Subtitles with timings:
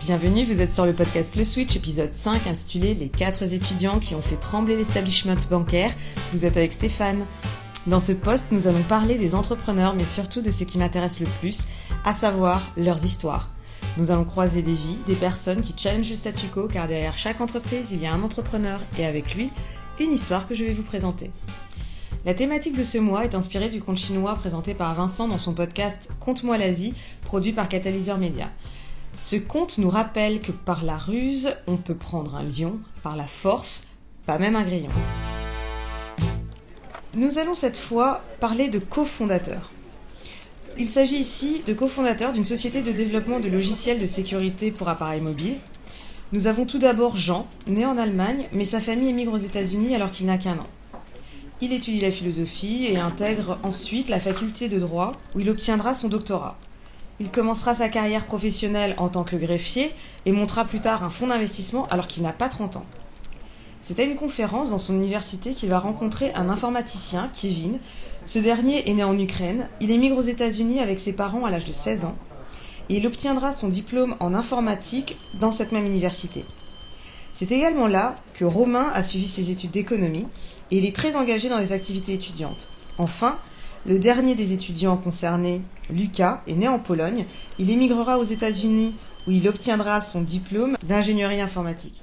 [0.00, 4.14] Bienvenue, vous êtes sur le podcast Le Switch, épisode 5, intitulé Les 4 étudiants qui
[4.14, 5.92] ont fait trembler l'establishment bancaire.
[6.32, 7.26] Vous êtes avec Stéphane.
[7.86, 11.26] Dans ce post, nous allons parler des entrepreneurs, mais surtout de ce qui m'intéresse le
[11.40, 11.66] plus,
[12.06, 13.50] à savoir leurs histoires.
[13.98, 17.42] Nous allons croiser des vies, des personnes qui challengent le statu quo, car derrière chaque
[17.42, 19.50] entreprise, il y a un entrepreneur, et avec lui,
[20.00, 21.30] une histoire que je vais vous présenter.
[22.24, 25.52] La thématique de ce mois est inspirée du conte chinois présenté par Vincent dans son
[25.52, 26.94] podcast Conte-moi l'Asie,
[27.24, 28.48] produit par Catalyseur Média.
[29.18, 33.26] Ce conte nous rappelle que par la ruse, on peut prendre un lion, par la
[33.26, 33.88] force,
[34.26, 34.88] pas même un grillon.
[37.14, 39.70] Nous allons cette fois parler de cofondateurs.
[40.78, 45.20] Il s'agit ici de cofondateurs d'une société de développement de logiciels de sécurité pour appareils
[45.20, 45.58] mobiles.
[46.32, 50.12] Nous avons tout d'abord Jean, né en Allemagne, mais sa famille émigre aux États-Unis alors
[50.12, 50.66] qu'il n'a qu'un an.
[51.60, 56.08] Il étudie la philosophie et intègre ensuite la faculté de droit où il obtiendra son
[56.08, 56.56] doctorat.
[57.20, 59.92] Il commencera sa carrière professionnelle en tant que greffier
[60.24, 62.86] et montera plus tard un fonds d'investissement alors qu'il n'a pas 30 ans.
[63.82, 67.78] C'est à une conférence dans son université qu'il va rencontrer un informaticien, Kevin.
[68.24, 71.66] Ce dernier est né en Ukraine, il émigre aux États-Unis avec ses parents à l'âge
[71.66, 72.16] de 16 ans
[72.88, 76.44] et il obtiendra son diplôme en informatique dans cette même université.
[77.32, 80.26] C'est également là que Romain a suivi ses études d'économie
[80.70, 82.68] et il est très engagé dans les activités étudiantes.
[82.98, 83.38] Enfin,
[83.86, 85.62] le dernier des étudiants concernés,
[85.92, 87.24] Lucas, est né en Pologne.
[87.58, 88.94] Il émigrera aux États-Unis
[89.26, 92.00] où il obtiendra son diplôme d'ingénierie informatique.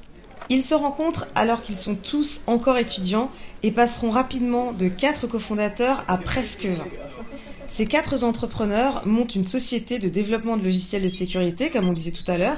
[0.50, 3.32] Ils se rencontrent alors qu'ils sont tous encore étudiants
[3.64, 6.86] et passeront rapidement de quatre cofondateurs à presque 20.
[7.68, 12.12] Ces quatre entrepreneurs montent une société de développement de logiciels de sécurité, comme on disait
[12.12, 12.58] tout à l'heure,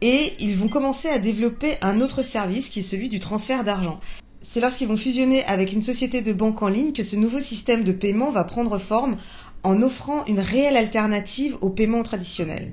[0.00, 4.00] et ils vont commencer à développer un autre service qui est celui du transfert d'argent
[4.40, 7.84] c'est lorsqu'ils vont fusionner avec une société de banque en ligne que ce nouveau système
[7.84, 9.16] de paiement va prendre forme
[9.62, 12.72] en offrant une réelle alternative au paiement traditionnel.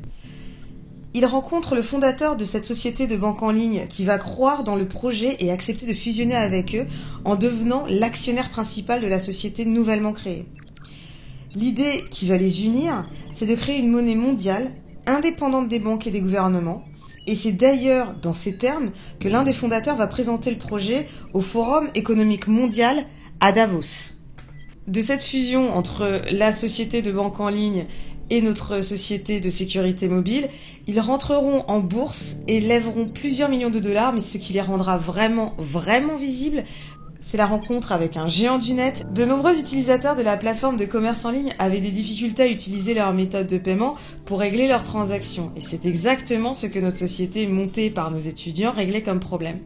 [1.13, 4.75] Ils rencontrent le fondateur de cette société de banque en ligne qui va croire dans
[4.75, 6.85] le projet et accepter de fusionner avec eux
[7.23, 10.45] en devenant l'actionnaire principal de la société nouvellement créée.
[11.55, 14.71] L'idée qui va les unir, c'est de créer une monnaie mondiale
[15.07, 16.83] indépendante des banques et des gouvernements
[17.27, 21.41] et c'est d'ailleurs dans ces termes que l'un des fondateurs va présenter le projet au
[21.41, 22.97] Forum économique mondial
[23.39, 24.13] à Davos.
[24.87, 27.87] De cette fusion entre la société de banque en ligne
[28.29, 30.47] et notre société de sécurité mobile,
[30.85, 34.97] ils rentreront en bourse et lèveront plusieurs millions de dollars, mais ce qui les rendra
[34.97, 36.63] vraiment, vraiment visibles,
[37.19, 39.03] c'est la rencontre avec un géant du net.
[39.11, 42.93] De nombreux utilisateurs de la plateforme de commerce en ligne avaient des difficultés à utiliser
[42.93, 45.51] leur méthode de paiement pour régler leurs transactions.
[45.55, 49.57] Et c'est exactement ce que notre société montée par nos étudiants réglait comme problème.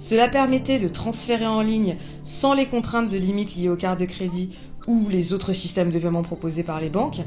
[0.00, 4.06] Cela permettait de transférer en ligne sans les contraintes de limites liées aux cartes de
[4.06, 4.50] crédit
[4.86, 7.20] ou les autres systèmes de paiement proposés par les banques.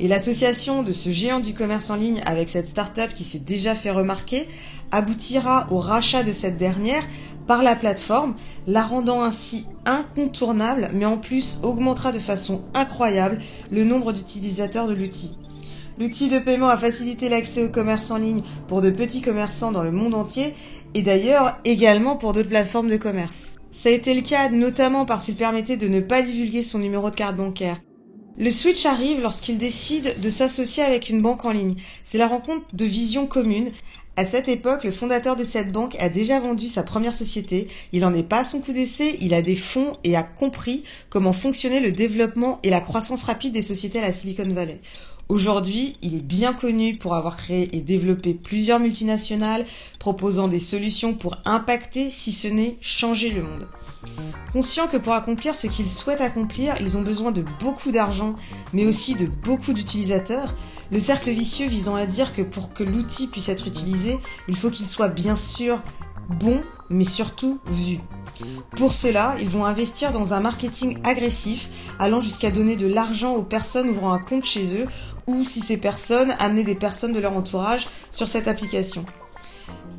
[0.00, 3.74] Et l'association de ce géant du commerce en ligne avec cette start-up qui s'est déjà
[3.74, 4.48] fait remarquer
[4.92, 7.04] aboutira au rachat de cette dernière
[7.46, 8.34] par la plateforme,
[8.66, 13.38] la rendant ainsi incontournable, mais en plus augmentera de façon incroyable
[13.70, 15.32] le nombre d'utilisateurs de l'outil.
[15.98, 19.82] L'outil de paiement a facilité l'accès au commerce en ligne pour de petits commerçants dans
[19.82, 20.52] le monde entier
[20.94, 23.56] et d'ailleurs également pour d'autres plateformes de commerce.
[23.70, 27.10] Ça a été le cas notamment parce qu'il permettait de ne pas divulguer son numéro
[27.10, 27.80] de carte bancaire.
[28.38, 31.74] Le switch arrive lorsqu'il décide de s'associer avec une banque en ligne.
[32.04, 33.70] C'est la rencontre de visions communes
[34.18, 38.00] à cette époque, le fondateur de cette banque a déjà vendu sa première société, il
[38.00, 41.34] n'en est pas à son coup d'essai, il a des fonds et a compris comment
[41.34, 44.80] fonctionnait le développement et la croissance rapide des sociétés à la Silicon Valley.
[45.28, 49.66] Aujourd'hui, il est bien connu pour avoir créé et développé plusieurs multinationales
[49.98, 53.68] proposant des solutions pour impacter, si ce n'est changer le monde.
[54.52, 58.34] Conscient que pour accomplir ce qu'ils souhaitent accomplir, ils ont besoin de beaucoup d'argent,
[58.72, 60.54] mais aussi de beaucoup d'utilisateurs,
[60.90, 64.18] le cercle vicieux visant à dire que pour que l'outil puisse être utilisé,
[64.48, 65.82] il faut qu'il soit bien sûr
[66.28, 67.98] bon, mais surtout vu.
[68.76, 73.42] Pour cela, ils vont investir dans un marketing agressif, allant jusqu'à donner de l'argent aux
[73.42, 74.86] personnes ouvrant un compte chez eux,
[75.26, 79.04] ou si ces personnes amenaient des personnes de leur entourage sur cette application.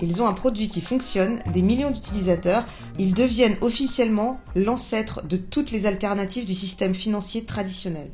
[0.02, 2.66] Ils ont un produit qui fonctionne, des millions d'utilisateurs,
[3.00, 8.10] ils deviennent officiellement l'ancêtre de toutes les alternatives du système financier traditionnel.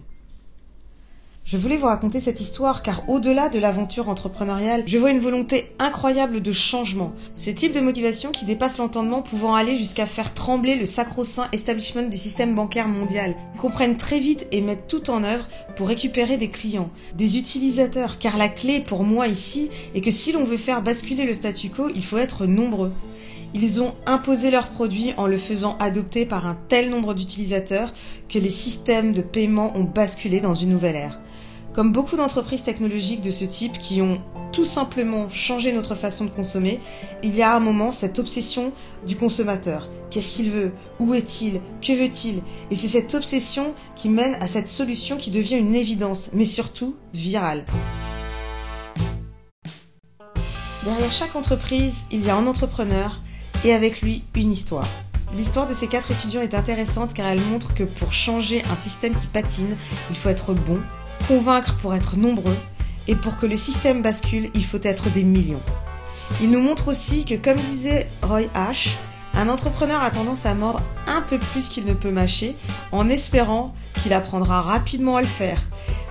[1.46, 5.76] Je voulais vous raconter cette histoire car au-delà de l'aventure entrepreneuriale, je vois une volonté
[5.78, 7.12] incroyable de changement.
[7.36, 12.04] Ce type de motivation qui dépasse l'entendement pouvant aller jusqu'à faire trembler le sacro-saint establishment
[12.04, 13.36] du système bancaire mondial.
[13.56, 15.46] Ils comprennent très vite et mettent tout en œuvre
[15.76, 20.32] pour récupérer des clients, des utilisateurs, car la clé pour moi ici est que si
[20.32, 22.94] l'on veut faire basculer le statu quo, il faut être nombreux.
[23.54, 27.94] Ils ont imposé leurs produits en le faisant adopter par un tel nombre d'utilisateurs
[28.30, 31.20] que les systèmes de paiement ont basculé dans une nouvelle ère.
[31.74, 34.22] Comme beaucoup d'entreprises technologiques de ce type qui ont
[34.52, 36.80] tout simplement changé notre façon de consommer,
[37.24, 38.72] il y a un moment cette obsession
[39.08, 39.90] du consommateur.
[40.12, 40.72] Qu'est-ce qu'il veut?
[41.00, 41.62] Où est-il?
[41.82, 42.44] Que veut-il?
[42.70, 46.96] Et c'est cette obsession qui mène à cette solution qui devient une évidence, mais surtout
[47.12, 47.66] virale.
[50.84, 53.20] Derrière chaque entreprise, il y a un entrepreneur
[53.66, 54.88] et avec lui une histoire.
[55.36, 59.16] L'histoire de ces quatre étudiants est intéressante car elle montre que pour changer un système
[59.16, 59.76] qui patine,
[60.12, 60.80] il faut être bon,
[61.28, 62.58] convaincre pour être nombreux,
[63.08, 65.62] et pour que le système bascule, il faut être des millions.
[66.42, 68.92] Il nous montre aussi que, comme disait Roy H.,
[69.36, 72.56] un entrepreneur a tendance à mordre un peu plus qu'il ne peut mâcher,
[72.92, 75.60] en espérant qu'il apprendra rapidement à le faire.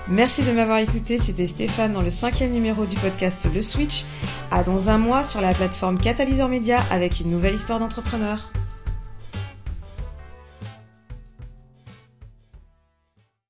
[0.08, 4.04] Merci de m'avoir écouté, c'était Stéphane dans le cinquième numéro du podcast Le Switch.
[4.50, 8.50] À dans un mois sur la plateforme Catalyseur Média avec une nouvelle histoire d'entrepreneur.